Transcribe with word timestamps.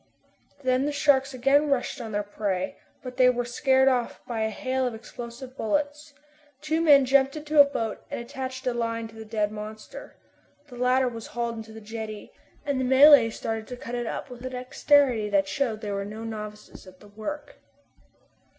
Then 0.63 0.85
the 0.85 0.91
sharks 0.91 1.31
again 1.31 1.69
rushed 1.69 2.01
on 2.01 2.11
their 2.11 2.23
prey, 2.23 2.75
but 3.03 3.19
were 3.35 3.45
scared 3.45 3.87
off 3.87 4.19
by 4.27 4.39
a 4.41 4.49
hail 4.49 4.87
of 4.87 4.93
the 4.93 4.97
explosive 4.97 5.55
bullets. 5.55 6.15
Two 6.59 6.81
men 6.81 7.01
then 7.01 7.05
jumped 7.05 7.35
into 7.35 7.61
a 7.61 7.65
boat 7.65 8.03
and 8.09 8.19
attached 8.19 8.65
a 8.65 8.73
line 8.73 9.07
to 9.09 9.15
the 9.15 9.25
dead 9.25 9.51
monster. 9.51 10.15
The 10.69 10.75
latter 10.75 11.07
was 11.07 11.27
hauled 11.27 11.57
into 11.57 11.71
the 11.71 11.81
jetty, 11.81 12.31
and 12.65 12.79
the 12.79 12.83
Malays 12.83 13.35
started 13.35 13.67
to 13.67 13.77
cut 13.77 13.93
it 13.93 14.07
up 14.07 14.31
with 14.31 14.43
a 14.43 14.49
dexterity 14.49 15.29
that 15.29 15.47
showed 15.47 15.81
they 15.81 15.91
were 15.91 16.03
no 16.03 16.23
novices 16.23 16.87
at 16.87 16.99
the 16.99 17.09
work. 17.09 17.57